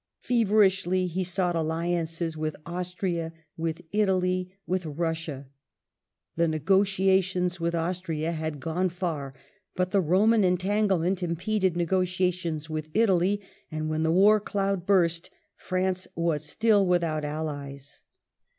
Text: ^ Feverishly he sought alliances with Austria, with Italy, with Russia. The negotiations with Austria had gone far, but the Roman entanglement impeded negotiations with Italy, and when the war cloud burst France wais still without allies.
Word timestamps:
^ 0.23 0.25
Feverishly 0.25 1.05
he 1.05 1.23
sought 1.23 1.55
alliances 1.55 2.35
with 2.35 2.55
Austria, 2.65 3.31
with 3.55 3.83
Italy, 3.91 4.51
with 4.65 4.83
Russia. 4.87 5.45
The 6.35 6.47
negotiations 6.47 7.59
with 7.59 7.75
Austria 7.75 8.31
had 8.31 8.59
gone 8.59 8.89
far, 8.89 9.35
but 9.75 9.91
the 9.91 10.01
Roman 10.01 10.43
entanglement 10.43 11.21
impeded 11.21 11.77
negotiations 11.77 12.67
with 12.67 12.89
Italy, 12.95 13.41
and 13.71 13.91
when 13.91 14.01
the 14.01 14.11
war 14.11 14.39
cloud 14.39 14.87
burst 14.87 15.29
France 15.55 16.07
wais 16.15 16.45
still 16.47 16.83
without 16.83 17.23
allies. 17.23 18.01